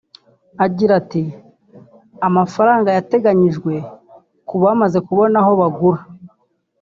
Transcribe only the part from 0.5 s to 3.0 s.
Agira ati “Amafaranga